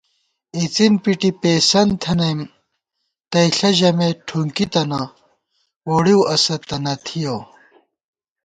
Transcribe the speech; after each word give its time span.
اِڅِن 0.57 0.93
پٹی 1.03 1.29
پېئیسنت 1.41 1.91
تھِمېم، 2.01 2.39
تئیݪہ 3.31 3.69
ژمېت 3.77 4.17
ٹُھنکی 4.27 4.65
تنہ، 4.73 5.01
ووڑِؤاسہ 5.87 6.55
تہ 6.67 6.93
تھِیَؤ 7.05 7.39